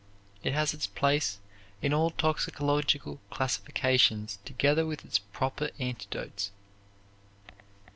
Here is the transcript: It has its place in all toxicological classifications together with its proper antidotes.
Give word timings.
It 0.41 0.55
has 0.55 0.73
its 0.73 0.87
place 0.87 1.37
in 1.79 1.93
all 1.93 2.09
toxicological 2.09 3.19
classifications 3.29 4.39
together 4.45 4.83
with 4.83 5.05
its 5.05 5.19
proper 5.19 5.69
antidotes. 5.79 6.49